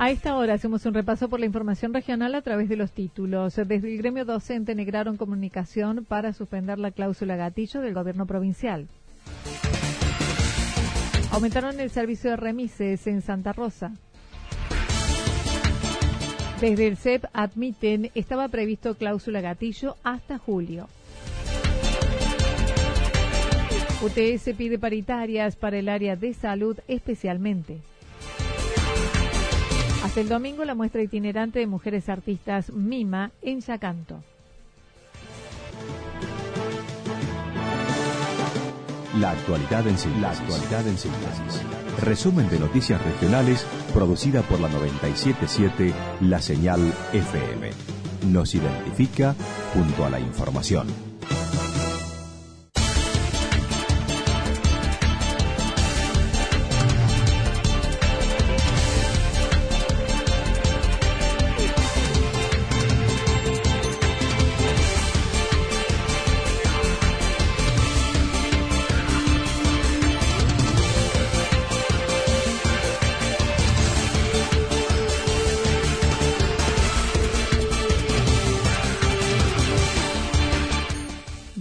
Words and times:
Hacemos 0.00 0.86
un 0.86 0.94
repaso 0.94 1.28
por 1.28 1.40
la 1.40 1.46
información 1.46 1.92
regional 1.92 2.34
a 2.34 2.40
través 2.40 2.68
de 2.68 2.76
los 2.76 2.90
títulos. 2.92 3.56
Desde 3.56 3.76
el 3.76 3.98
gremio 3.98 4.24
docente 4.24 4.74
negraron 4.74 5.18
comunicación 5.18 6.06
para 6.06 6.32
suspender 6.32 6.78
la 6.78 6.90
cláusula 6.90 7.36
gatillo 7.36 7.82
del 7.82 7.92
gobierno 7.92 8.26
provincial. 8.26 8.88
Aumentaron 11.30 11.78
el 11.78 11.90
servicio 11.90 12.30
de 12.30 12.36
remises 12.36 13.06
en 13.06 13.20
Santa 13.20 13.52
Rosa. 13.52 13.92
Desde 16.60 16.86
el 16.86 16.96
CEP 16.96 17.24
admiten 17.32 18.10
estaba 18.14 18.48
previsto 18.48 18.94
cláusula 18.94 19.40
gatillo 19.40 19.96
hasta 20.02 20.38
julio. 20.38 20.88
UTS 24.02 24.56
pide 24.56 24.78
paritarias 24.78 25.56
para 25.56 25.78
el 25.78 25.90
área 25.90 26.16
de 26.16 26.32
salud 26.32 26.78
especialmente. 26.88 27.80
Hasta 30.02 30.20
el 30.20 30.28
domingo 30.28 30.64
la 30.64 30.74
muestra 30.74 31.02
itinerante 31.02 31.58
de 31.58 31.66
mujeres 31.66 32.08
artistas 32.08 32.72
Mima 32.72 33.32
en 33.42 33.60
Yacanto. 33.60 34.22
La 39.18 39.32
actualidad 39.32 39.86
en 39.86 39.98
síntesis. 39.98 40.22
La 40.22 40.30
actualidad 40.30 40.88
en 40.88 40.96
síntesis. 40.96 41.62
Resumen 42.02 42.48
de 42.48 42.58
noticias 42.58 43.04
regionales 43.04 43.66
producida 43.92 44.40
por 44.42 44.60
la 44.60 44.68
977 44.68 45.92
La 46.22 46.40
Señal 46.40 46.80
FM. 47.12 47.70
Nos 48.28 48.54
identifica 48.54 49.34
junto 49.74 50.06
a 50.06 50.10
la 50.10 50.20
información. 50.20 50.86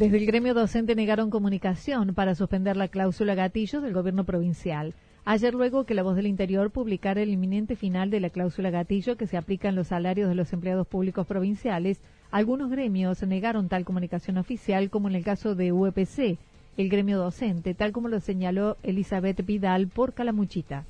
Desde 0.10 0.22
el 0.22 0.26
gremio 0.26 0.56
docente 0.56 0.96
negaron 0.96 1.30
comunicación 1.30 2.16
para 2.16 2.34
suspender 2.34 2.76
la 2.76 2.88
cláusula 2.88 3.36
gatillo 3.36 3.80
del 3.80 3.94
gobierno 3.94 4.24
provincial. 4.24 4.96
Ayer 5.24 5.54
luego 5.54 5.86
que 5.86 5.94
la 5.94 6.02
voz 6.02 6.16
del 6.16 6.26
interior 6.26 6.72
publicara 6.72 7.22
el 7.22 7.30
inminente 7.30 7.76
final 7.76 8.10
de 8.10 8.20
la 8.20 8.32
cláusula 8.32 8.72
gatillo 8.72 9.18
que 9.18 9.28
se 9.28 9.38
aplica 9.38 9.70
en 9.70 9.76
los 9.76 9.90
salarios 9.90 10.28
de 10.28 10.34
los 10.34 10.52
empleados 10.52 10.88
públicos 10.88 11.28
provinciales, 11.28 12.02
algunos 12.32 12.72
gremios 12.72 13.22
negaron 13.22 13.70
tal 13.70 13.86
comunicación 13.86 14.40
oficial 14.40 14.90
como 14.90 15.10
en 15.10 15.14
el 15.14 15.24
caso 15.24 15.54
de 15.54 15.72
UEPC, 15.72 16.40
el 16.78 16.90
gremio 16.90 17.20
docente, 17.20 17.76
tal 17.76 17.92
como 17.92 18.08
lo 18.08 18.20
señaló 18.20 18.78
Elizabeth 18.82 19.46
Vidal 19.46 19.90
por 19.90 20.16
Calamuchita. 20.16 20.86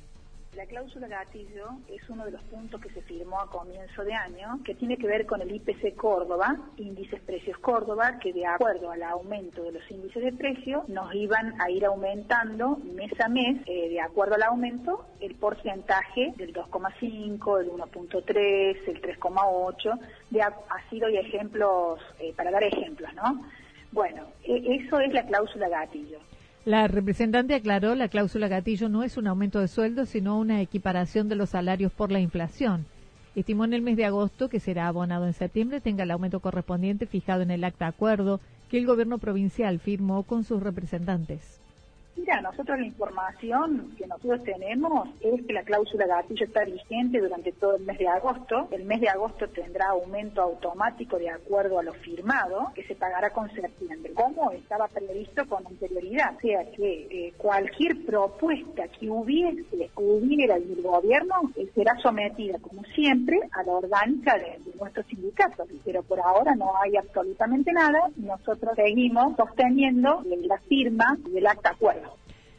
La 0.60 0.66
cláusula 0.66 1.08
gatillo 1.08 1.70
es 1.88 2.06
uno 2.10 2.26
de 2.26 2.32
los 2.32 2.42
puntos 2.42 2.82
que 2.82 2.90
se 2.90 3.00
firmó 3.00 3.40
a 3.40 3.48
comienzo 3.48 4.04
de 4.04 4.12
año, 4.12 4.60
que 4.62 4.74
tiene 4.74 4.98
que 4.98 5.06
ver 5.06 5.24
con 5.24 5.40
el 5.40 5.50
IPC 5.50 5.96
Córdoba, 5.96 6.54
índices 6.76 7.18
precios 7.22 7.56
Córdoba, 7.60 8.18
que 8.18 8.34
de 8.34 8.44
acuerdo 8.44 8.90
al 8.90 9.02
aumento 9.02 9.62
de 9.62 9.72
los 9.72 9.90
índices 9.90 10.22
de 10.22 10.34
precios 10.34 10.86
nos 10.86 11.14
iban 11.14 11.58
a 11.62 11.70
ir 11.70 11.86
aumentando 11.86 12.76
mes 12.76 13.10
a 13.24 13.28
mes, 13.30 13.62
eh, 13.64 13.88
de 13.88 14.02
acuerdo 14.02 14.34
al 14.34 14.42
aumento, 14.42 15.06
el 15.20 15.34
porcentaje 15.34 16.34
del 16.36 16.52
2,5, 16.52 17.56
del 17.56 17.70
1,3, 17.70 18.86
el 18.86 19.00
3,8, 19.00 19.98
de 20.28 20.42
así 20.42 21.00
doy 21.00 21.16
ejemplos, 21.16 22.00
eh, 22.18 22.34
para 22.36 22.50
dar 22.50 22.64
ejemplos, 22.64 23.10
¿no? 23.14 23.46
Bueno, 23.92 24.26
e, 24.44 24.76
eso 24.76 25.00
es 25.00 25.10
la 25.14 25.24
cláusula 25.24 25.70
gatillo. 25.70 26.18
La 26.66 26.86
representante 26.88 27.54
aclaró 27.54 27.94
la 27.94 28.08
cláusula 28.08 28.46
gatillo 28.46 28.90
no 28.90 29.02
es 29.02 29.16
un 29.16 29.26
aumento 29.26 29.60
de 29.60 29.68
sueldo, 29.68 30.04
sino 30.04 30.38
una 30.38 30.60
equiparación 30.60 31.26
de 31.28 31.34
los 31.34 31.50
salarios 31.50 31.90
por 31.90 32.12
la 32.12 32.20
inflación. 32.20 32.84
Estimó 33.34 33.64
en 33.64 33.72
el 33.72 33.80
mes 33.80 33.96
de 33.96 34.04
agosto, 34.04 34.50
que 34.50 34.60
será 34.60 34.86
abonado 34.86 35.26
en 35.26 35.32
septiembre, 35.32 35.80
tenga 35.80 36.02
el 36.02 36.10
aumento 36.10 36.40
correspondiente 36.40 37.06
fijado 37.06 37.40
en 37.42 37.50
el 37.50 37.64
acta 37.64 37.86
acuerdo 37.86 38.40
que 38.68 38.76
el 38.76 38.86
gobierno 38.86 39.16
provincial 39.16 39.78
firmó 39.78 40.24
con 40.24 40.44
sus 40.44 40.62
representantes. 40.62 41.59
Mira, 42.20 42.42
nosotros 42.42 42.78
la 42.78 42.84
información 42.84 43.94
que 43.96 44.06
nosotros 44.06 44.44
tenemos 44.44 45.08
es 45.22 45.40
que 45.46 45.54
la 45.54 45.62
cláusula 45.62 46.06
gatillo 46.06 46.44
está 46.44 46.64
vigente 46.66 47.18
durante 47.18 47.50
todo 47.52 47.76
el 47.76 47.84
mes 47.84 47.98
de 47.98 48.08
agosto. 48.08 48.68
El 48.72 48.84
mes 48.84 49.00
de 49.00 49.08
agosto 49.08 49.48
tendrá 49.48 49.88
aumento 49.88 50.42
automático 50.42 51.16
de 51.16 51.30
acuerdo 51.30 51.78
a 51.78 51.82
lo 51.82 51.94
firmado, 51.94 52.72
que 52.74 52.84
se 52.84 52.94
pagará 52.94 53.30
con 53.30 53.50
septiembre, 53.54 54.12
como 54.12 54.50
estaba 54.50 54.86
previsto 54.88 55.48
con 55.48 55.66
anterioridad. 55.66 56.36
O 56.36 56.40
sea 56.40 56.70
que 56.72 57.06
eh, 57.10 57.32
cualquier 57.38 58.04
propuesta 58.04 58.86
que 58.88 59.08
hubiese 59.08 59.90
hubiera 59.96 60.58
del 60.58 60.82
gobierno 60.82 61.36
eh, 61.56 61.70
será 61.74 61.96
sometida, 62.02 62.58
como 62.58 62.84
siempre, 62.94 63.40
a 63.52 63.62
la 63.62 63.72
orgánica 63.72 64.36
de, 64.36 64.62
de 64.62 64.76
nuestros 64.78 65.06
sindicatos. 65.06 65.68
Pero 65.86 66.02
por 66.02 66.20
ahora 66.20 66.54
no 66.54 66.76
hay 66.82 66.98
absolutamente 66.98 67.72
nada. 67.72 68.10
Nosotros 68.16 68.74
seguimos 68.76 69.34
sosteniendo 69.36 70.22
la 70.26 70.58
firma 70.68 71.16
del 71.26 71.46
acta 71.46 71.70
acuerdo. 71.70 72.09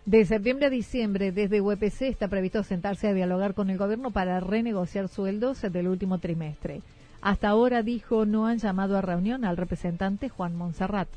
De 0.06 0.26
septiembre 0.26 0.66
a 0.66 0.70
diciembre, 0.72 1.32
desde 1.32 1.62
UPC 1.62 2.02
está 2.08 2.28
previsto 2.28 2.64
sentarse 2.64 3.08
a 3.08 3.14
dialogar 3.14 3.54
con 3.54 3.70
el 3.70 3.78
gobierno 3.78 4.10
para 4.10 4.40
renegociar 4.40 5.08
sueldos 5.08 5.62
del 5.62 5.88
último 5.88 6.18
trimestre. 6.18 6.82
Hasta 7.22 7.50
ahora, 7.50 7.84
dijo, 7.84 8.26
no 8.26 8.48
han 8.48 8.58
llamado 8.58 8.98
a 8.98 9.02
reunión 9.02 9.46
al 9.46 9.58
representante 9.58 10.28
Juan 10.28 10.56
Monserrat. 10.56 11.08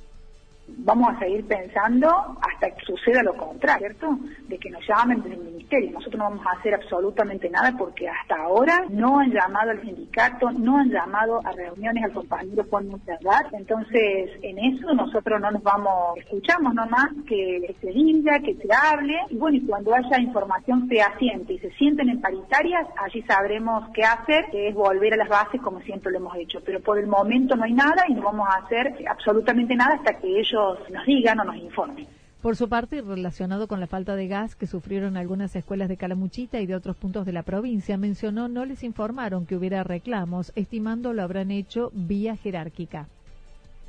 Vamos 0.66 1.14
a 1.14 1.18
seguir 1.18 1.46
pensando 1.46 2.08
hasta 2.40 2.70
que 2.70 2.84
suceda 2.86 3.22
lo 3.22 3.34
contrario, 3.36 3.86
¿cierto? 3.86 4.18
De 4.48 4.58
que 4.58 4.70
nos 4.70 4.86
llamen 4.86 5.22
desde 5.22 5.36
el 5.36 5.44
ministerio. 5.44 5.90
Nosotros 5.92 6.18
no 6.18 6.30
vamos 6.30 6.46
a 6.46 6.58
hacer 6.58 6.74
absolutamente 6.74 7.50
nada 7.50 7.74
porque 7.76 8.08
hasta 8.08 8.36
ahora 8.36 8.84
no 8.88 9.18
han 9.18 9.30
llamado 9.30 9.72
al 9.72 9.82
sindicato, 9.82 10.50
no 10.52 10.78
han 10.78 10.90
llamado 10.90 11.40
a 11.44 11.52
reuniones 11.52 12.04
al 12.04 12.12
compañero 12.12 12.64
Juan 12.70 12.88
Monserrat. 12.88 13.52
Entonces, 13.52 14.30
en 14.42 14.58
eso 14.58 14.94
nosotros 14.94 15.38
no 15.40 15.50
nos 15.50 15.62
vamos, 15.62 16.16
escuchamos 16.16 16.74
nomás 16.74 17.08
que 17.26 17.74
se 17.80 17.88
diga, 17.88 18.38
que 18.40 18.54
se 18.54 18.68
hable, 18.72 19.18
y 19.28 19.36
bueno, 19.36 19.58
y 19.58 19.66
cuando 19.66 19.94
haya 19.94 20.18
información 20.18 20.88
fehaciente 20.88 21.54
y 21.54 21.58
se 21.58 21.70
sienten 21.72 22.08
en 22.08 22.20
paritarias, 22.22 22.86
allí 23.02 23.22
sabremos 23.22 23.90
qué 23.92 24.02
hacer, 24.02 24.46
que 24.50 24.68
es 24.68 24.74
volver 24.74 25.12
a 25.14 25.18
las 25.18 25.28
bases 25.28 25.60
como 25.60 25.80
siempre 25.80 26.10
lo 26.10 26.18
hemos 26.18 26.36
hecho. 26.36 26.60
Pero 26.64 26.80
por 26.80 26.98
el 26.98 27.06
momento 27.06 27.54
no 27.54 27.64
hay 27.64 27.74
nada 27.74 28.04
y 28.08 28.14
no 28.14 28.22
vamos 28.22 28.48
a 28.48 28.64
hacer 28.64 28.94
absolutamente 29.08 29.74
nada 29.76 29.96
hasta 29.96 30.18
que 30.18 30.40
ellos 30.40 30.53
nos 30.54 31.06
digan 31.06 31.40
o 31.40 31.44
nos 31.44 31.56
informen. 31.56 32.06
Por 32.40 32.56
su 32.56 32.68
parte, 32.68 33.00
relacionado 33.00 33.68
con 33.68 33.80
la 33.80 33.86
falta 33.86 34.16
de 34.16 34.28
gas 34.28 34.54
que 34.54 34.66
sufrieron 34.66 35.16
algunas 35.16 35.56
escuelas 35.56 35.88
de 35.88 35.96
Calamuchita 35.96 36.60
y 36.60 36.66
de 36.66 36.74
otros 36.74 36.94
puntos 36.96 37.24
de 37.24 37.32
la 37.32 37.42
provincia, 37.42 37.96
mencionó 37.96 38.48
no 38.48 38.66
les 38.66 38.84
informaron 38.84 39.46
que 39.46 39.56
hubiera 39.56 39.82
reclamos, 39.82 40.52
estimando 40.54 41.14
lo 41.14 41.22
habrán 41.22 41.50
hecho 41.50 41.90
vía 41.94 42.36
jerárquica. 42.36 43.08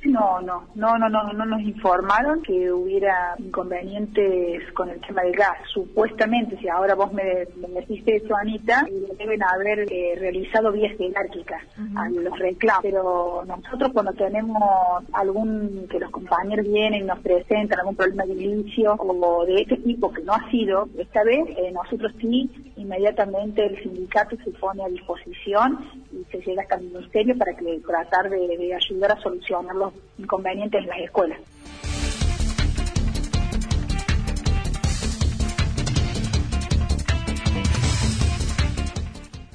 No, 0.06 0.40
no, 0.40 0.68
no, 0.74 0.98
no, 0.98 1.08
no, 1.08 1.32
no 1.32 1.44
nos 1.44 1.60
informaron 1.62 2.42
que 2.42 2.70
hubiera 2.70 3.34
inconvenientes 3.38 4.62
con 4.72 4.88
el 4.88 5.00
tema 5.00 5.22
del 5.22 5.32
gas. 5.32 5.56
Supuestamente, 5.72 6.56
si 6.58 6.68
ahora 6.68 6.94
vos 6.94 7.12
me, 7.12 7.46
me 7.56 7.80
decís 7.80 8.02
eso, 8.06 8.34
Anita, 8.36 8.86
deben 9.18 9.42
haber 9.42 9.80
eh, 9.92 10.14
realizado 10.18 10.72
vías 10.72 10.96
jerárquicas 10.96 11.62
a 11.96 12.08
los 12.08 12.38
reclamos. 12.38 12.82
Pero 12.82 13.44
nosotros 13.46 13.92
cuando 13.92 14.12
tenemos 14.12 15.04
algún, 15.12 15.86
que 15.90 15.98
los 15.98 16.10
compañeros 16.10 16.66
vienen 16.66 17.02
y 17.02 17.06
nos 17.06 17.18
presentan 17.20 17.80
algún 17.80 17.96
problema 17.96 18.24
de 18.24 18.34
inicio 18.34 18.94
o 18.98 19.44
de 19.44 19.62
este 19.62 19.76
tipo 19.78 20.12
que 20.12 20.22
no 20.22 20.32
ha 20.34 20.50
sido, 20.50 20.88
esta 20.98 21.24
vez 21.24 21.40
eh, 21.56 21.70
nosotros 21.72 22.12
sí, 22.20 22.72
inmediatamente 22.76 23.66
el 23.66 23.82
sindicato 23.82 24.36
se 24.44 24.50
pone 24.52 24.84
a 24.84 24.88
disposición 24.88 25.78
y 26.12 26.24
se 26.30 26.38
llega 26.38 26.62
hasta 26.62 26.76
el 26.76 26.86
ministerio 26.86 27.36
para 27.36 27.54
que 27.54 27.80
tratar 27.86 28.30
de, 28.30 28.56
de 28.56 28.74
ayudar 28.74 29.12
a 29.12 29.20
solucionar 29.20 29.74
los 29.74 29.92
inconvenientes 30.18 30.82
en 30.82 30.88
las 30.88 30.98
escuelas. 31.00 31.40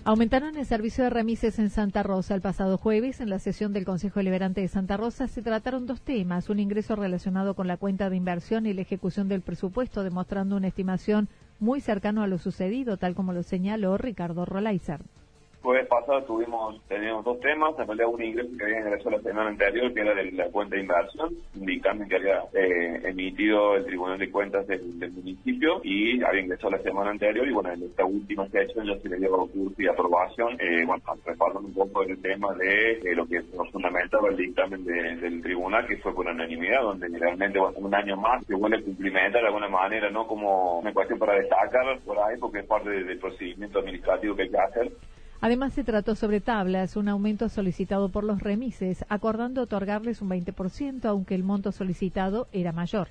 Aumentaron 0.04 0.58
el 0.58 0.66
servicio 0.66 1.04
de 1.04 1.12
remises 1.12 1.60
en 1.60 1.70
Santa 1.70 2.02
Rosa 2.02 2.34
el 2.34 2.42
pasado 2.42 2.80
jueves. 2.80 3.22
En 3.22 3.30
la 3.30 3.38
sesión 3.38 3.72
del 3.72 3.86
Consejo 3.86 4.20
Deliberante 4.20 4.60
de 4.60 4.68
Santa 4.68 4.98
Rosa 4.98 5.28
se 5.28 5.44
trataron 5.44 5.86
dos 5.86 6.02
temas, 6.02 6.50
un 6.50 6.60
ingreso 6.60 6.96
relacionado 6.96 7.54
con 7.54 7.68
la 7.68 7.78
cuenta 7.78 8.10
de 8.10 8.16
inversión 8.16 8.66
y 8.66 8.74
la 8.74 8.82
ejecución 8.82 9.28
del 9.28 9.42
presupuesto, 9.42 10.04
demostrando 10.04 10.58
una 10.58 10.68
estimación 10.68 11.30
muy 11.60 11.82
cercano 11.82 12.24
a 12.24 12.28
lo 12.28 12.40
sucedido, 12.40 12.98
tal 12.98 13.14
como 13.14 13.32
lo 13.32 13.44
señaló 13.44 13.96
Ricardo 13.98 14.44
Rolaiser 14.44 15.02
jueves 15.62 15.88
pasado 15.88 16.24
tuvimos, 16.24 16.82
teníamos 16.88 17.24
dos 17.24 17.40
temas, 17.40 17.78
en 17.78 17.88
realidad 17.88 18.08
un 18.08 18.24
ingreso 18.24 18.50
que 18.58 18.64
había 18.64 18.80
ingresado 18.80 19.12
la 19.12 19.22
semana 19.22 19.50
anterior, 19.50 19.94
que 19.94 20.00
era 20.02 20.16
de 20.16 20.32
la 20.32 20.50
cuenta 20.50 20.76
de 20.76 20.82
inversión, 20.82 21.36
dictamen 21.54 22.10
que 22.10 22.16
había 22.16 22.44
eh, 22.54 23.02
emitido 23.04 23.76
el 23.76 23.86
Tribunal 23.86 24.18
de 24.18 24.32
Cuentas 24.32 24.68
del, 24.68 24.82
municipio 25.12 25.82
y 25.84 26.24
había 26.24 26.42
ingresado 26.42 26.72
la 26.72 26.82
semana 26.82 27.12
anterior 27.12 27.48
y 27.48 27.52
bueno, 27.52 27.72
en 27.72 27.84
esta 27.84 28.06
última 28.06 28.48
sesión 28.48 28.86
ya 28.86 28.98
se 29.00 29.10
le 29.10 29.18
dio 29.18 29.30
curso 29.48 29.82
y 29.82 29.88
aprobación, 29.88 30.58
eh, 30.60 30.84
bueno, 30.86 31.04
respaldando 31.26 31.68
un 31.68 31.74
poco 31.74 32.04
el 32.04 32.20
tema 32.22 32.54
de 32.56 33.14
lo 33.16 33.26
que 33.28 33.42
nos 33.56 33.70
fundamentaba 33.72 34.30
el 34.30 34.38
dictamen 34.38 34.84
del 34.84 35.42
tribunal, 35.42 35.86
que 35.86 35.98
fue 35.98 36.14
por 36.14 36.28
unanimidad, 36.28 36.82
donde 36.82 37.08
realmente 37.08 37.60
bueno, 37.60 37.78
un 37.78 37.94
año 37.94 38.18
más 38.18 38.44
se 38.46 38.56
vuelve 38.56 38.78
a 38.78 38.82
cumplimentar 38.82 39.42
de 39.42 39.48
alguna 39.48 39.70
manera, 39.70 40.10
no 40.10 40.26
como 40.28 40.80
una 40.80 40.94
cuestión 40.94 41.20
para 41.20 41.36
destacar 41.36 42.00
por 42.00 42.18
ahí, 42.20 42.38
porque 42.40 42.60
es 42.60 42.66
parte 42.66 42.90
del 42.90 43.20
procedimiento 43.20 43.80
administrativo 43.80 44.36
que 44.36 44.44
hay 44.44 44.50
que 44.50 44.58
hacer, 44.58 44.92
Además, 45.44 45.74
se 45.74 45.84
trató 45.84 46.14
sobre 46.14 46.40
tablas, 46.40 46.96
un 46.96 47.10
aumento 47.10 47.50
solicitado 47.50 48.10
por 48.10 48.24
los 48.24 48.44
remises, 48.44 49.04
acordando 49.10 49.64
otorgarles 49.64 50.22
un 50.22 50.30
20%, 50.30 51.04
aunque 51.06 51.34
el 51.34 51.44
monto 51.44 51.72
solicitado 51.72 52.48
era 52.54 52.72
mayor. 52.72 53.08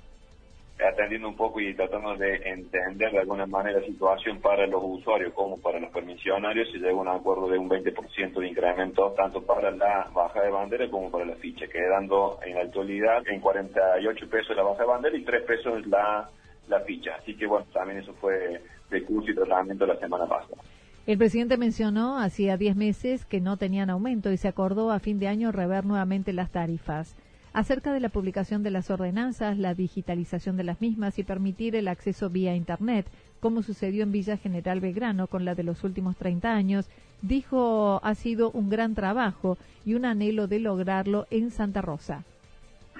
Atendiendo 0.79 1.27
un 1.27 1.35
poco 1.35 1.59
y 1.59 1.75
tratando 1.75 2.15
de 2.15 2.37
entender 2.37 3.11
de 3.11 3.19
alguna 3.19 3.45
manera 3.45 3.81
la 3.81 3.85
situación 3.85 4.39
para 4.39 4.65
los 4.65 4.81
usuarios 4.81 5.33
como 5.33 5.57
para 5.57 5.79
los 5.81 5.91
permisionarios, 5.91 6.71
se 6.71 6.77
llegó 6.77 6.99
a 6.99 7.01
un 7.01 7.07
acuerdo 7.09 7.49
de 7.49 7.57
un 7.57 7.69
20% 7.69 8.39
de 8.39 8.47
incremento 8.47 9.11
tanto 9.11 9.45
para 9.45 9.69
la 9.69 10.09
baja 10.13 10.41
de 10.41 10.49
bandera 10.49 10.89
como 10.89 11.11
para 11.11 11.25
la 11.25 11.35
ficha, 11.35 11.67
quedando 11.67 12.39
en 12.45 12.55
la 12.55 12.61
actualidad 12.61 13.27
en 13.27 13.41
48 13.41 14.29
pesos 14.29 14.55
la 14.55 14.63
baja 14.63 14.83
de 14.83 14.87
bandera 14.87 15.17
y 15.17 15.23
3 15.23 15.43
pesos 15.43 15.85
la, 15.85 16.29
la 16.69 16.79
ficha. 16.79 17.15
Así 17.19 17.35
que 17.35 17.45
bueno, 17.45 17.65
también 17.73 17.99
eso 17.99 18.13
fue 18.13 18.61
de 18.89 19.03
curso 19.03 19.29
y 19.29 19.35
tratamiento 19.35 19.85
la 19.85 19.97
semana 19.97 20.25
pasada. 20.25 20.61
El 21.07 21.17
presidente 21.17 21.57
mencionó 21.57 22.19
hacía 22.19 22.57
10 22.57 22.75
meses 22.75 23.25
que 23.25 23.41
no 23.41 23.57
tenían 23.57 23.89
aumento 23.89 24.31
y 24.31 24.37
se 24.37 24.47
acordó 24.47 24.91
a 24.91 24.99
fin 24.99 25.17
de 25.17 25.27
año 25.27 25.51
rever 25.51 25.83
nuevamente 25.83 26.31
las 26.31 26.51
tarifas. 26.51 27.15
Acerca 27.53 27.91
de 27.91 27.99
la 27.99 28.09
publicación 28.09 28.61
de 28.61 28.69
las 28.69 28.91
ordenanzas, 28.91 29.57
la 29.57 29.73
digitalización 29.73 30.57
de 30.57 30.63
las 30.63 30.79
mismas 30.79 31.17
y 31.17 31.23
permitir 31.23 31.75
el 31.75 31.87
acceso 31.87 32.29
vía 32.29 32.55
Internet, 32.55 33.07
como 33.39 33.63
sucedió 33.63 34.03
en 34.03 34.11
Villa 34.11 34.37
General 34.37 34.79
Belgrano 34.79 35.25
con 35.25 35.43
la 35.43 35.55
de 35.55 35.63
los 35.63 35.83
últimos 35.83 36.17
30 36.17 36.53
años, 36.53 36.87
dijo 37.23 37.99
ha 38.03 38.13
sido 38.13 38.51
un 38.51 38.69
gran 38.69 38.93
trabajo 38.93 39.57
y 39.83 39.95
un 39.95 40.05
anhelo 40.05 40.47
de 40.47 40.59
lograrlo 40.59 41.25
en 41.31 41.49
Santa 41.49 41.81
Rosa 41.81 42.23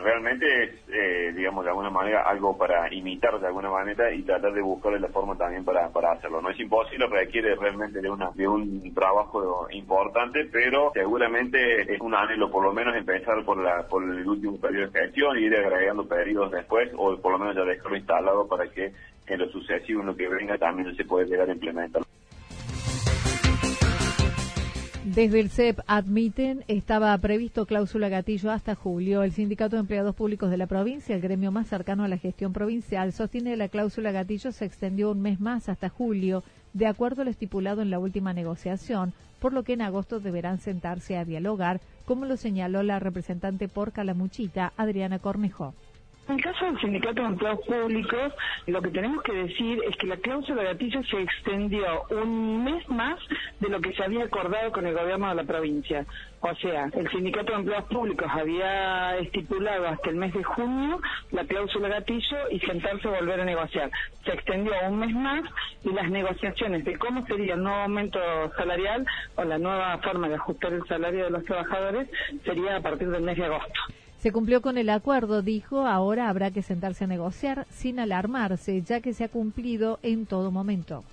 realmente 0.01 0.63
es, 0.63 0.69
eh, 0.89 1.33
digamos, 1.35 1.63
de 1.63 1.69
alguna 1.69 1.89
manera 1.89 2.23
algo 2.23 2.57
para 2.57 2.93
imitar 2.93 3.39
de 3.39 3.47
alguna 3.47 3.69
manera 3.69 4.13
y 4.13 4.23
tratar 4.23 4.53
de 4.53 4.61
buscarle 4.61 4.99
la 4.99 5.07
forma 5.09 5.37
también 5.37 5.63
para, 5.63 5.89
para 5.89 6.13
hacerlo. 6.13 6.41
No 6.41 6.49
es 6.49 6.59
imposible, 6.59 7.07
requiere 7.07 7.55
realmente 7.55 8.01
de, 8.01 8.09
una, 8.09 8.31
de 8.31 8.47
un 8.47 8.93
trabajo 8.93 9.67
importante, 9.71 10.49
pero 10.51 10.91
seguramente 10.93 11.93
es 11.93 12.01
un 12.01 12.13
anhelo 12.13 12.51
por 12.51 12.63
lo 12.63 12.73
menos 12.73 12.95
empezar 12.95 13.43
por, 13.45 13.57
la, 13.57 13.87
por 13.87 14.03
el 14.03 14.27
último 14.27 14.59
periodo 14.59 14.91
de 14.91 14.99
gestión 14.99 15.37
y 15.37 15.45
ir 15.45 15.55
agregando 15.55 16.07
periodos 16.07 16.51
después 16.51 16.91
o 16.97 17.17
por 17.17 17.31
lo 17.33 17.39
menos 17.39 17.55
ya 17.55 17.63
dejarlo 17.63 17.97
instalado 17.97 18.47
para 18.47 18.67
que 18.67 18.91
en 19.27 19.39
lo 19.39 19.49
sucesivo, 19.49 20.01
en 20.01 20.07
lo 20.07 20.15
que 20.15 20.27
venga, 20.27 20.57
también 20.57 20.95
se 20.95 21.05
pueda 21.05 21.25
llegar 21.25 21.49
a 21.49 21.53
implementar. 21.53 22.03
Desde 25.05 25.39
el 25.39 25.49
CEP 25.49 25.79
admiten, 25.87 26.63
estaba 26.67 27.17
previsto 27.17 27.65
cláusula 27.65 28.07
gatillo 28.07 28.51
hasta 28.51 28.75
julio. 28.75 29.23
El 29.23 29.31
Sindicato 29.31 29.75
de 29.75 29.79
Empleados 29.79 30.15
Públicos 30.15 30.51
de 30.51 30.57
la 30.57 30.67
provincia, 30.67 31.15
el 31.15 31.21
gremio 31.21 31.51
más 31.51 31.67
cercano 31.67 32.03
a 32.03 32.07
la 32.07 32.19
gestión 32.19 32.53
provincial, 32.53 33.11
sostiene 33.11 33.49
que 33.49 33.57
la 33.57 33.67
cláusula 33.67 34.11
gatillo 34.11 34.51
se 34.51 34.65
extendió 34.65 35.09
un 35.09 35.21
mes 35.23 35.39
más 35.39 35.69
hasta 35.69 35.89
julio, 35.89 36.43
de 36.73 36.85
acuerdo 36.85 37.23
a 37.23 37.25
lo 37.25 37.31
estipulado 37.31 37.81
en 37.81 37.89
la 37.89 37.97
última 37.97 38.33
negociación, 38.33 39.13
por 39.39 39.53
lo 39.53 39.63
que 39.63 39.73
en 39.73 39.81
agosto 39.81 40.19
deberán 40.19 40.59
sentarse 40.59 41.17
a 41.17 41.25
dialogar, 41.25 41.81
como 42.05 42.25
lo 42.25 42.37
señaló 42.37 42.83
la 42.83 42.99
representante 42.99 43.67
por 43.67 43.93
Calamuchita, 43.93 44.71
Adriana 44.77 45.17
Cornejo. 45.17 45.73
En 46.31 46.37
el 46.37 46.43
caso 46.45 46.63
del 46.63 46.79
Sindicato 46.79 47.21
de 47.21 47.27
Empleados 47.27 47.59
Públicos, 47.65 48.33
lo 48.65 48.81
que 48.81 48.89
tenemos 48.91 49.21
que 49.21 49.33
decir 49.33 49.81
es 49.85 49.97
que 49.97 50.07
la 50.07 50.15
cláusula 50.15 50.61
de 50.61 50.69
gatillo 50.69 51.03
se 51.03 51.21
extendió 51.21 52.03
un 52.09 52.63
mes 52.63 52.87
más 52.87 53.19
de 53.59 53.67
lo 53.67 53.81
que 53.81 53.91
se 53.91 54.01
había 54.01 54.23
acordado 54.23 54.71
con 54.71 54.87
el 54.87 54.93
gobierno 54.93 55.27
de 55.27 55.35
la 55.35 55.43
provincia. 55.43 56.05
O 56.39 56.55
sea, 56.55 56.85
el 56.93 57.09
Sindicato 57.09 57.51
de 57.51 57.57
Empleados 57.59 57.89
Públicos 57.89 58.31
había 58.31 59.17
estipulado 59.17 59.89
hasta 59.89 60.09
el 60.09 60.15
mes 60.15 60.33
de 60.33 60.41
junio 60.41 61.01
la 61.31 61.43
cláusula 61.43 61.89
gatillo 61.89 62.49
y 62.49 62.59
sentarse 62.61 63.09
a 63.09 63.19
volver 63.19 63.41
a 63.41 63.45
negociar. 63.45 63.91
Se 64.23 64.31
extendió 64.31 64.71
un 64.87 64.99
mes 64.99 65.13
más 65.13 65.43
y 65.83 65.89
las 65.89 66.09
negociaciones 66.09 66.85
de 66.85 66.97
cómo 66.97 67.25
sería 67.25 67.55
el 67.55 67.63
nuevo 67.63 67.79
aumento 67.81 68.19
salarial 68.55 69.05
o 69.35 69.43
la 69.43 69.57
nueva 69.57 69.97
forma 69.97 70.29
de 70.29 70.35
ajustar 70.35 70.71
el 70.71 70.85
salario 70.87 71.25
de 71.25 71.31
los 71.31 71.43
trabajadores 71.43 72.07
sería 72.45 72.77
a 72.77 72.81
partir 72.81 73.09
del 73.09 73.21
mes 73.21 73.35
de 73.35 73.43
agosto. 73.47 73.81
Se 74.21 74.31
cumplió 74.31 74.61
con 74.61 74.77
el 74.77 74.91
acuerdo, 74.91 75.41
dijo, 75.41 75.87
ahora 75.87 76.29
habrá 76.29 76.51
que 76.51 76.61
sentarse 76.61 77.05
a 77.05 77.07
negociar 77.07 77.65
sin 77.71 77.99
alarmarse, 77.99 78.83
ya 78.83 79.01
que 79.01 79.13
se 79.13 79.23
ha 79.23 79.29
cumplido 79.29 79.97
en 80.03 80.27
todo 80.27 80.51
momento. 80.51 81.03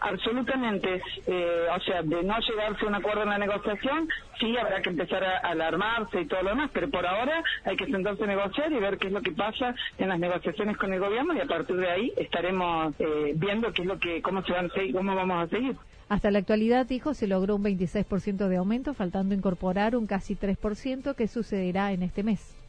Absolutamente, 0.00 1.02
eh, 1.26 1.66
o 1.76 1.80
sea, 1.80 2.00
de 2.00 2.22
no 2.22 2.38
llegarse 2.40 2.86
a 2.86 2.88
un 2.88 2.94
acuerdo 2.94 3.24
en 3.24 3.28
la 3.28 3.36
negociación, 3.36 4.08
sí 4.38 4.56
habrá 4.56 4.80
que 4.80 4.88
empezar 4.88 5.22
a 5.22 5.36
alarmarse 5.40 6.22
y 6.22 6.26
todo 6.26 6.42
lo 6.42 6.50
demás, 6.50 6.70
pero 6.72 6.88
por 6.88 7.06
ahora 7.06 7.44
hay 7.66 7.76
que 7.76 7.84
sentarse 7.84 8.24
a 8.24 8.26
negociar 8.26 8.72
y 8.72 8.78
ver 8.78 8.96
qué 8.96 9.08
es 9.08 9.12
lo 9.12 9.20
que 9.20 9.32
pasa 9.32 9.74
en 9.98 10.08
las 10.08 10.18
negociaciones 10.18 10.78
con 10.78 10.90
el 10.90 11.00
gobierno 11.00 11.34
y 11.34 11.40
a 11.40 11.46
partir 11.46 11.76
de 11.76 11.90
ahí 11.90 12.12
estaremos 12.16 12.94
eh, 12.98 13.34
viendo 13.36 13.70
qué 13.74 13.82
es 13.82 13.88
lo 13.88 13.98
que, 13.98 14.22
cómo 14.22 14.42
se 14.42 14.52
van 14.52 14.70
a 14.70 14.70
seguir, 14.70 14.94
cómo 14.94 15.14
vamos 15.14 15.44
a 15.44 15.48
seguir. 15.48 15.76
Hasta 16.10 16.32
la 16.32 16.40
actualidad, 16.40 16.86
dijo, 16.86 17.14
se 17.14 17.28
logró 17.28 17.54
un 17.54 17.62
26% 17.62 18.48
de 18.48 18.56
aumento, 18.56 18.94
faltando 18.94 19.32
incorporar 19.32 19.94
un 19.94 20.08
casi 20.08 20.34
3% 20.34 21.14
que 21.14 21.28
sucederá 21.28 21.92
en 21.92 22.02
este 22.02 22.24
mes. 22.24 22.59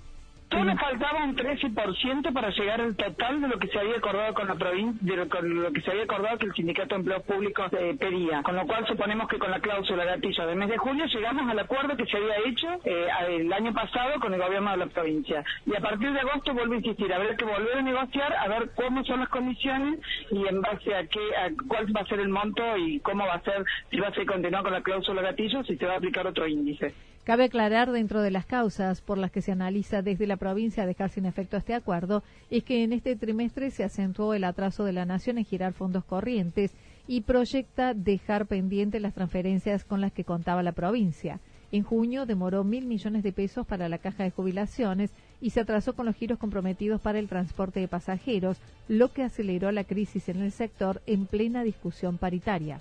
Le 0.51 0.75
faltaba 0.75 1.24
un 1.24 1.36
13% 1.36 2.34
para 2.34 2.50
llegar 2.50 2.81
al 2.81 2.96
total 2.96 3.41
de 3.41 3.48
lo 3.48 3.58
que 3.58 3.67
se 3.70 3.79
había 3.79 3.96
acordado 3.96 4.34
con 4.34 4.48
la 4.48 4.55
provincia, 4.55 5.00
de 5.01 5.15
lo, 5.15 5.72
que 5.72 5.81
se 5.81 5.91
había 5.91 6.03
acordado 6.03 6.38
que 6.38 6.46
el 6.48 6.53
Sindicato 6.53 6.96
de 6.96 7.00
Empleos 7.00 7.24
Públicos 7.24 7.72
eh, 7.72 7.96
pedía. 7.98 8.43
Con 8.43 8.55
lo 8.55 8.67
cual 8.67 8.86
suponemos 8.86 9.27
que 9.29 9.39
con 9.39 9.50
la 9.50 9.60
cláusula 9.62 10.03
gatillo 10.03 10.46
del 10.46 10.58
mes 10.58 10.70
de 10.70 10.77
julio 10.77 11.05
llegamos 11.05 11.50
al 11.50 11.58
acuerdo 11.58 11.96
que 11.96 12.05
se 12.05 12.17
había 12.17 12.36
hecho 12.46 12.67
eh, 12.84 13.08
el 13.29 13.51
año 13.51 13.74
pasado 13.74 14.20
con 14.20 14.34
el 14.34 14.41
gobierno 14.41 14.72
de 14.72 14.77
la 14.77 14.86
provincia. 14.88 15.43
Y 15.65 15.75
a 15.75 15.79
partir 15.79 16.12
de 16.12 16.20
agosto 16.20 16.53
vuelvo 16.53 16.74
a 16.74 16.77
insistir, 16.77 17.13
habrá 17.13 17.36
que 17.36 17.46
volver 17.46 17.77
a 17.77 17.81
negociar, 17.81 18.34
a 18.34 18.48
ver 18.50 18.72
cómo 18.75 19.03
son 19.05 19.22
las 19.22 19.29
condiciones 19.29 20.00
y 20.29 20.46
en 20.48 20.62
base 20.62 20.93
a 20.93 21.08
qué, 21.08 21.36
a 21.38 21.50
cuál 21.67 21.96
va 21.96 22.01
a 22.01 22.05
ser 22.05 22.20
el 22.20 22.29
monto 22.29 22.77
y 22.77 23.00
cómo 23.00 23.25
va 23.25 23.36
a 23.36 23.41
ser, 23.41 23.63
si 23.89 23.98
va 23.98 24.10
a 24.10 24.13
ser 24.13 24.25
continuar 24.25 24.63
con 24.63 24.74
la 24.74 24.81
cláusula 24.81 25.22
gatillo, 25.22 25.63
si 25.63 25.77
se 25.77 25.86
va 25.86 25.93
a 25.93 25.98
aplicar 25.98 26.27
otro 26.27 26.46
índice. 26.46 26.93
Cabe 27.24 27.44
aclarar 27.44 27.92
dentro 27.92 28.24
de 28.24 28.32
las 28.32 28.48
causas 28.48 29.01
por 29.01 29.20
las 29.20 29.30
que 29.30 29.44
se 29.44 29.51
analiza 29.51 30.01
desde 30.01 30.25
la 30.25 30.38
provincia 30.38 30.88
dejar 30.88 31.12
sin 31.12 31.28
efecto 31.28 31.56
este 31.56 31.75
acuerdo 31.75 32.24
es 32.50 32.63
que 32.63 32.84
en 32.84 32.94
este 32.94 33.16
trimestre 33.16 33.70
se 33.70 33.84
acentuó 33.84 34.34
el 34.34 34.44
atraso 34.44 34.86
de 34.86 34.94
la 34.94 35.06
nación 35.06 35.38
en 35.38 35.46
girar 35.46 35.74
fondos 35.74 36.04
corrientes 36.04 36.72
y 37.08 37.22
proyecta 37.22 37.94
dejar 37.94 38.48
pendientes 38.48 39.04
las 39.04 39.13
transferencias 39.13 39.84
con 39.84 40.01
las 40.01 40.12
que 40.12 40.24
contaba 40.24 40.63
la 40.63 40.72
provincia. 40.72 41.40
En 41.72 41.84
junio 41.84 42.25
demoró 42.25 42.63
mil 42.63 42.88
millones 42.88 43.22
de 43.22 43.32
pesos 43.32 43.68
para 43.68 43.88
la 43.88 44.00
caja 44.00 44.24
de 44.24 44.32
jubilaciones 44.32 45.12
y 45.42 45.51
se 45.51 45.60
atrasó 45.60 45.94
con 45.94 46.08
los 46.08 46.16
giros 46.16 46.40
comprometidos 46.40 47.01
para 47.01 47.20
el 47.20 47.30
transporte 47.30 47.80
de 47.80 47.88
pasajeros, 47.88 48.58
lo 48.88 49.13
que 49.13 49.24
aceleró 49.24 49.72
la 49.72 49.84
crisis 49.84 50.28
en 50.28 50.42
el 50.42 50.51
sector 50.51 51.01
en 51.06 51.28
plena 51.28 51.63
discusión 51.63 52.18
paritaria. 52.18 52.80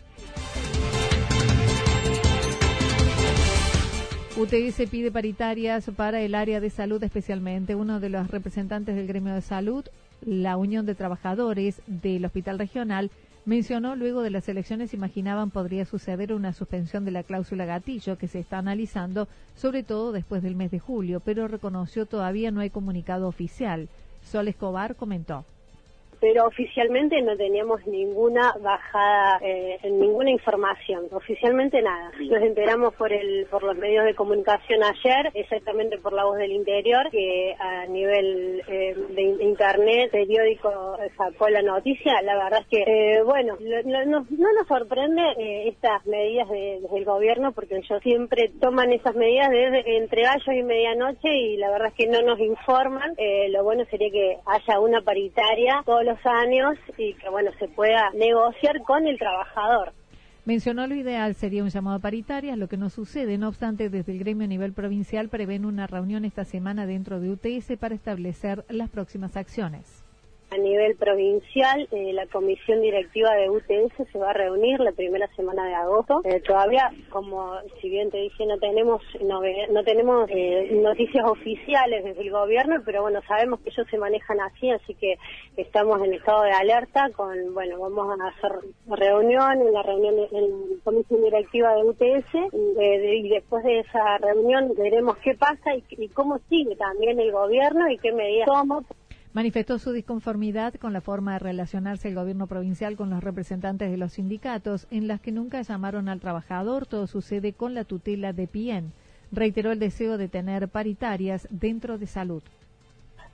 UTS 4.40 4.88
pide 4.90 5.12
paritarias 5.12 5.90
para 5.94 6.22
el 6.22 6.34
área 6.34 6.60
de 6.60 6.70
salud 6.70 7.02
especialmente. 7.02 7.74
Uno 7.74 8.00
de 8.00 8.08
los 8.08 8.30
representantes 8.30 8.96
del 8.96 9.06
gremio 9.06 9.34
de 9.34 9.42
salud, 9.42 9.84
la 10.22 10.56
Unión 10.56 10.86
de 10.86 10.94
Trabajadores 10.94 11.82
del 11.86 12.24
Hospital 12.24 12.58
Regional, 12.58 13.10
mencionó 13.44 13.96
luego 13.96 14.22
de 14.22 14.30
las 14.30 14.48
elecciones 14.48 14.94
imaginaban 14.94 15.50
podría 15.50 15.84
suceder 15.84 16.32
una 16.32 16.54
suspensión 16.54 17.04
de 17.04 17.10
la 17.10 17.22
cláusula 17.22 17.66
gatillo 17.66 18.16
que 18.16 18.28
se 18.28 18.38
está 18.38 18.56
analizando, 18.56 19.28
sobre 19.56 19.82
todo 19.82 20.10
después 20.10 20.42
del 20.42 20.56
mes 20.56 20.70
de 20.70 20.78
julio, 20.78 21.20
pero 21.20 21.46
reconoció 21.46 22.06
todavía 22.06 22.50
no 22.50 22.62
hay 22.62 22.70
comunicado 22.70 23.28
oficial. 23.28 23.90
Sol 24.22 24.48
Escobar 24.48 24.96
comentó 24.96 25.44
pero 26.20 26.46
oficialmente 26.46 27.20
no 27.22 27.36
teníamos 27.36 27.86
ninguna 27.86 28.54
bajada, 28.60 29.38
eh, 29.42 29.78
ninguna 29.90 30.30
información, 30.30 31.06
oficialmente 31.12 31.82
nada. 31.82 32.12
Nos 32.18 32.42
enteramos 32.42 32.94
por 32.94 33.12
el 33.12 33.46
por 33.50 33.62
los 33.62 33.76
medios 33.76 34.04
de 34.04 34.14
comunicación 34.14 34.82
ayer, 34.82 35.30
exactamente 35.34 35.98
por 35.98 36.12
la 36.12 36.24
voz 36.24 36.36
del 36.36 36.52
interior, 36.52 37.10
que 37.10 37.54
a 37.58 37.86
nivel 37.86 38.62
eh, 38.66 38.94
de, 39.10 39.22
internet, 39.44 40.10
periódico 40.10 40.96
sacó 41.16 41.48
la 41.48 41.62
noticia. 41.62 42.20
La 42.22 42.36
verdad 42.36 42.60
es 42.60 42.66
que, 42.68 42.82
eh, 42.86 43.22
bueno, 43.22 43.56
no, 43.60 44.20
nos 44.20 44.68
sorprende 44.68 45.22
eh, 45.38 45.68
estas 45.68 46.04
medidas 46.06 46.48
de, 46.48 46.80
del 46.90 47.04
gobierno 47.04 47.52
porque 47.52 47.76
ellos 47.76 48.02
siempre 48.02 48.50
toman 48.60 48.92
esas 48.92 49.14
medidas 49.14 49.50
desde 49.50 49.96
entre 49.96 50.22
gallo 50.22 50.52
y 50.52 50.62
medianoche 50.62 51.28
y 51.28 51.56
la 51.56 51.70
verdad 51.70 51.88
es 51.88 51.94
que 51.94 52.06
no 52.06 52.22
nos 52.22 52.38
informan. 52.40 53.14
lo 53.48 53.64
bueno 53.64 53.84
sería 53.86 54.10
que 54.10 54.36
haya 54.46 54.80
una 54.80 55.02
paritaria 55.02 55.82
todos 55.84 56.04
los 56.04 56.09
años 56.24 56.78
y 56.96 57.14
que 57.14 57.28
bueno 57.28 57.50
se 57.58 57.68
pueda 57.68 58.10
negociar 58.10 58.82
con 58.82 59.06
el 59.06 59.18
trabajador. 59.18 59.92
Mencionó 60.44 60.86
lo 60.86 60.94
ideal 60.94 61.34
sería 61.34 61.62
un 61.62 61.68
llamado 61.68 61.96
a 61.96 62.00
paritarias, 62.00 62.56
lo 62.56 62.68
que 62.68 62.78
no 62.78 62.88
sucede. 62.88 63.36
No 63.36 63.48
obstante, 63.48 63.90
desde 63.90 64.12
el 64.12 64.18
gremio 64.18 64.44
a 64.44 64.48
nivel 64.48 64.72
provincial 64.72 65.28
prevén 65.28 65.64
una 65.64 65.86
reunión 65.86 66.24
esta 66.24 66.44
semana 66.44 66.86
dentro 66.86 67.20
de 67.20 67.30
UTS 67.30 67.76
para 67.78 67.94
establecer 67.94 68.64
las 68.68 68.88
próximas 68.88 69.36
acciones. 69.36 69.99
A 70.52 70.58
nivel 70.58 70.96
provincial, 70.96 71.86
eh, 71.92 72.12
la 72.12 72.26
comisión 72.26 72.80
directiva 72.80 73.34
de 73.36 73.48
UTS 73.50 74.10
se 74.10 74.18
va 74.18 74.30
a 74.30 74.32
reunir 74.32 74.80
la 74.80 74.90
primera 74.90 75.28
semana 75.36 75.64
de 75.64 75.74
agosto. 75.74 76.22
Eh, 76.24 76.40
todavía, 76.40 76.90
como 77.08 77.52
si 77.80 77.88
bien 77.88 78.10
te 78.10 78.18
dije, 78.18 78.46
no 78.46 78.58
tenemos 78.58 79.00
no, 79.20 79.40
no 79.70 79.84
tenemos 79.84 80.28
eh, 80.28 80.70
noticias 80.72 81.24
oficiales 81.28 82.02
desde 82.02 82.22
el 82.22 82.32
gobierno, 82.32 82.82
pero 82.84 83.02
bueno, 83.02 83.20
sabemos 83.28 83.60
que 83.60 83.70
ellos 83.70 83.86
se 83.88 83.98
manejan 83.98 84.40
así, 84.40 84.70
así 84.70 84.94
que 84.94 85.18
estamos 85.56 86.02
en 86.02 86.14
estado 86.14 86.42
de 86.42 86.50
alerta. 86.50 87.10
Con 87.14 87.54
bueno, 87.54 87.78
vamos 87.78 88.18
a 88.20 88.28
hacer 88.28 88.50
reunión, 88.88 89.60
en 89.60 89.72
la 89.72 89.84
reunión 89.84 90.16
en 90.32 90.50
la 90.50 90.82
comisión 90.82 91.22
directiva 91.22 91.76
de 91.76 91.84
UTS 91.84 92.54
y 93.22 93.28
después 93.28 93.62
de 93.62 93.78
esa 93.80 94.18
reunión 94.18 94.72
veremos 94.76 95.16
qué 95.18 95.34
pasa 95.34 95.76
y, 95.76 96.08
cómo 96.08 96.38
sigue 96.48 96.74
también 96.74 97.20
el 97.20 97.30
gobierno 97.30 97.88
y 97.88 97.98
qué 97.98 98.10
medidas 98.10 98.46
toma 98.46 98.80
manifestó 99.32 99.78
su 99.78 99.92
disconformidad 99.92 100.74
con 100.74 100.92
la 100.92 101.00
forma 101.00 101.34
de 101.34 101.38
relacionarse 101.38 102.08
el 102.08 102.14
gobierno 102.14 102.46
provincial 102.46 102.96
con 102.96 103.10
los 103.10 103.22
representantes 103.22 103.90
de 103.90 103.96
los 103.96 104.14
sindicatos, 104.14 104.86
en 104.90 105.06
las 105.06 105.20
que 105.20 105.32
nunca 105.32 105.62
llamaron 105.62 106.08
al 106.08 106.20
trabajador. 106.20 106.86
Todo 106.86 107.06
sucede 107.06 107.52
con 107.52 107.74
la 107.74 107.84
tutela 107.84 108.32
de 108.32 108.46
PIEN. 108.46 108.92
Reiteró 109.32 109.70
el 109.72 109.78
deseo 109.78 110.18
de 110.18 110.28
tener 110.28 110.68
paritarias 110.68 111.46
dentro 111.50 111.98
de 111.98 112.06
salud 112.06 112.42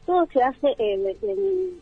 todo 0.06 0.26
se 0.32 0.42
hace, 0.42 0.74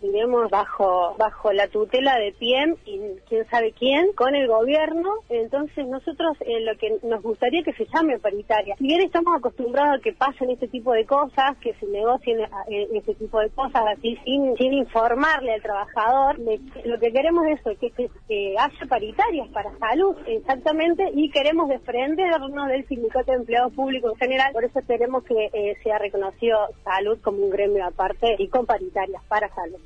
digamos, 0.02 0.50
bajo 0.50 1.14
bajo 1.18 1.52
la 1.52 1.68
tutela 1.68 2.16
de 2.18 2.32
PIEM 2.32 2.76
y 2.86 3.00
quién 3.28 3.46
sabe 3.48 3.72
quién, 3.72 4.12
con 4.12 4.34
el 4.34 4.48
gobierno. 4.48 5.10
Entonces 5.28 5.86
nosotros 5.86 6.36
eh, 6.40 6.60
lo 6.60 6.76
que 6.78 6.98
nos 7.06 7.22
gustaría 7.22 7.62
que 7.62 7.72
se 7.74 7.86
llame 7.92 8.18
paritaria. 8.18 8.76
Si 8.76 8.86
bien 8.86 9.02
estamos 9.02 9.36
acostumbrados 9.36 9.98
a 9.98 10.02
que 10.02 10.12
pasen 10.12 10.50
este 10.50 10.68
tipo 10.68 10.92
de 10.92 11.04
cosas, 11.04 11.56
que 11.60 11.74
se 11.74 11.86
negocien 11.86 12.40
eh, 12.40 12.88
este 12.94 13.14
tipo 13.14 13.38
de 13.40 13.50
cosas 13.50 13.82
así 13.96 14.18
sin, 14.24 14.56
sin 14.56 14.72
informarle 14.72 15.52
al 15.52 15.62
trabajador, 15.62 16.38
lo 16.38 16.98
que 16.98 17.12
queremos 17.12 17.44
es 17.46 17.78
que, 17.78 17.90
que, 17.90 18.54
haya 18.58 18.86
paritarias 18.88 19.48
para 19.48 19.76
salud, 19.78 20.16
exactamente, 20.26 21.10
y 21.14 21.30
queremos 21.30 21.68
desprendernos 21.68 22.68
del 22.68 22.86
sindicato 22.86 23.32
de 23.32 23.38
empleados 23.38 23.72
públicos 23.74 24.12
en 24.12 24.18
general. 24.18 24.52
Por 24.52 24.64
eso 24.64 24.80
queremos 24.86 25.24
que 25.24 25.50
eh, 25.52 25.76
sea 25.82 25.98
reconocido 25.98 26.58
salud 26.84 27.18
como 27.22 27.38
un 27.38 27.50
gremio 27.50 27.84
aparte 27.84 28.13
y 28.38 28.48
con 28.48 28.66
paritarias 28.66 29.22
para 29.28 29.52
salud. 29.54 29.78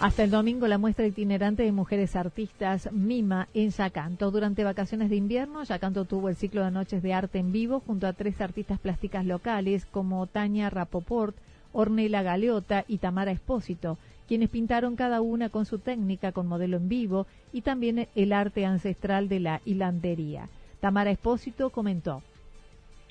Hasta 0.00 0.24
el 0.24 0.30
domingo 0.30 0.66
la 0.66 0.76
muestra 0.76 1.06
itinerante 1.06 1.62
de 1.62 1.72
mujeres 1.72 2.14
artistas 2.14 2.92
Mima 2.92 3.48
en 3.54 3.70
Yacanto. 3.70 4.30
Durante 4.30 4.62
vacaciones 4.62 5.08
de 5.08 5.16
invierno, 5.16 5.64
Yacanto 5.64 6.04
tuvo 6.04 6.28
el 6.28 6.36
ciclo 6.36 6.62
de 6.62 6.70
noches 6.70 7.02
de 7.02 7.14
arte 7.14 7.38
en 7.38 7.52
vivo 7.52 7.80
junto 7.80 8.06
a 8.06 8.12
tres 8.12 8.40
artistas 8.40 8.78
plásticas 8.78 9.24
locales 9.24 9.86
como 9.86 10.26
Tania 10.26 10.68
Rapoport, 10.68 11.34
Ornella 11.72 12.22
Galeota 12.22 12.84
y 12.86 12.98
Tamara 12.98 13.30
Espósito, 13.30 13.96
quienes 14.28 14.50
pintaron 14.50 14.94
cada 14.94 15.22
una 15.22 15.48
con 15.48 15.64
su 15.64 15.78
técnica 15.78 16.32
con 16.32 16.48
modelo 16.48 16.76
en 16.76 16.88
vivo 16.88 17.26
y 17.52 17.62
también 17.62 18.06
el 18.14 18.32
arte 18.32 18.66
ancestral 18.66 19.28
de 19.28 19.40
la 19.40 19.62
hilandería. 19.64 20.48
Tamara 20.80 21.12
Espósito 21.12 21.70
comentó. 21.70 22.22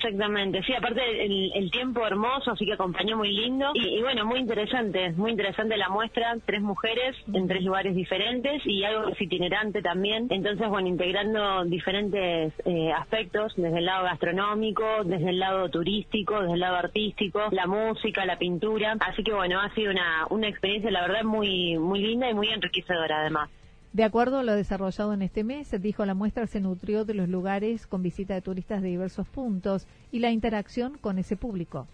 Exactamente, 0.04 0.62
sí, 0.64 0.74
aparte 0.74 1.00
el, 1.24 1.70
tiempo 1.70 2.06
hermoso, 2.06 2.50
así 2.50 2.66
que 2.66 2.74
acompañó 2.74 3.16
muy 3.16 3.32
lindo. 3.32 3.70
Y, 3.72 4.02
bueno, 4.02 4.26
muy 4.26 4.38
interesante, 4.38 5.12
muy 5.12 5.30
interesante 5.30 5.78
la 5.78 5.88
muestra, 5.88 6.36
tres 6.44 6.60
mujeres 6.60 7.16
en 7.32 7.48
tres 7.48 7.62
lugares 7.62 7.94
diferentes 7.94 8.60
y 8.66 8.84
algo 8.84 9.10
itinerante 9.18 9.80
también, 9.80 10.26
entonces 10.28 10.68
bueno, 10.68 10.88
integrando 10.88 11.64
diferentes 11.64 12.52
eh, 12.66 12.92
aspectos, 12.92 13.54
desde 13.56 13.78
el 13.78 13.86
lado 13.86 14.04
gastronómico, 14.04 14.84
desde 15.04 15.30
el 15.30 15.38
lado 15.38 15.70
turístico, 15.70 16.38
desde 16.38 16.52
el 16.52 16.60
lado 16.60 16.76
artístico, 16.76 17.48
la 17.50 17.66
música, 17.66 18.26
la 18.26 18.36
pintura, 18.36 18.96
así 19.00 19.24
que 19.24 19.32
bueno, 19.32 19.58
ha 19.58 19.72
sido 19.74 19.90
una, 19.90 20.26
una 20.28 20.48
experiencia 20.48 20.90
la 20.90 21.00
verdad 21.00 21.24
muy, 21.24 21.78
muy 21.78 22.00
linda 22.00 22.28
y 22.28 22.34
muy 22.34 22.48
enriquecedora 22.48 23.20
además. 23.20 23.48
De 23.94 24.02
acuerdo 24.02 24.38
a 24.38 24.42
lo 24.42 24.56
desarrollado 24.56 25.14
en 25.14 25.22
este 25.22 25.44
mes, 25.44 25.70
dijo 25.80 26.04
la 26.04 26.14
muestra 26.14 26.48
se 26.48 26.58
nutrió 26.58 27.04
de 27.04 27.14
los 27.14 27.28
lugares 27.28 27.86
con 27.86 28.02
visita 28.02 28.34
de 28.34 28.42
turistas 28.42 28.82
de 28.82 28.88
diversos 28.88 29.28
puntos 29.28 29.86
y 30.10 30.18
la 30.18 30.32
interacción 30.32 30.98
con 30.98 31.16
ese 31.20 31.36
público 31.36 31.86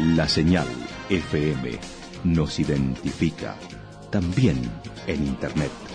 La 0.00 0.28
señal 0.28 0.66
FM 1.08 1.78
nos 2.24 2.58
identifica 2.58 3.54
también 4.10 4.60
en 5.06 5.26
Internet. 5.26 5.87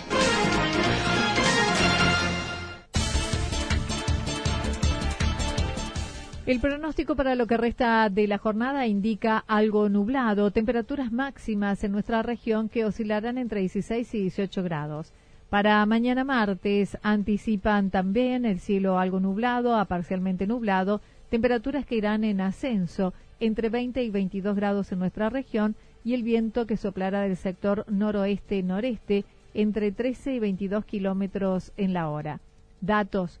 El 6.46 6.60
pronóstico 6.60 7.16
para 7.16 7.36
lo 7.36 7.46
que 7.46 7.56
resta 7.56 8.10
de 8.10 8.28
la 8.28 8.36
jornada 8.36 8.86
indica 8.86 9.38
algo 9.46 9.88
nublado, 9.88 10.50
temperaturas 10.50 11.10
máximas 11.10 11.82
en 11.84 11.92
nuestra 11.92 12.22
región 12.22 12.68
que 12.68 12.84
oscilarán 12.84 13.38
entre 13.38 13.60
16 13.60 14.14
y 14.14 14.20
18 14.20 14.62
grados. 14.62 15.10
Para 15.48 15.86
mañana 15.86 16.22
martes 16.22 16.98
anticipan 17.02 17.88
también 17.88 18.44
el 18.44 18.60
cielo 18.60 18.98
algo 18.98 19.20
nublado 19.20 19.74
a 19.74 19.86
parcialmente 19.86 20.46
nublado, 20.46 21.00
temperaturas 21.30 21.86
que 21.86 21.96
irán 21.96 22.24
en 22.24 22.42
ascenso 22.42 23.14
entre 23.40 23.70
20 23.70 24.02
y 24.02 24.10
22 24.10 24.54
grados 24.54 24.92
en 24.92 24.98
nuestra 24.98 25.30
región 25.30 25.76
y 26.04 26.12
el 26.12 26.22
viento 26.22 26.66
que 26.66 26.76
soplará 26.76 27.22
del 27.22 27.38
sector 27.38 27.86
noroeste-noreste 27.88 29.24
entre 29.54 29.92
13 29.92 30.34
y 30.34 30.38
22 30.40 30.84
kilómetros 30.84 31.72
en 31.78 31.94
la 31.94 32.10
hora. 32.10 32.40
Datos 32.82 33.40